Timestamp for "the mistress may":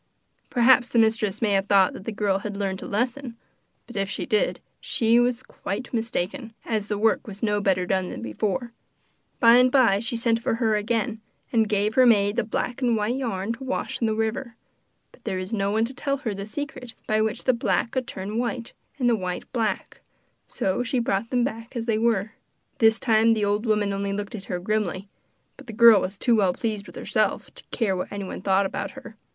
0.89-1.51